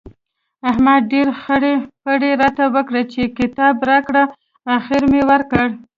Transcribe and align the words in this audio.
احمد 0.69 1.01
ډېرې 1.11 1.33
خړۍ 1.41 1.75
پړۍ 2.03 2.31
راته 2.41 2.63
وکړې 2.75 3.03
چې 3.13 3.21
کتاب 3.37 3.75
راکړه؛ 3.89 4.23
اخېر 4.77 5.03
مې 5.11 5.21
ورکړ. 5.31 5.65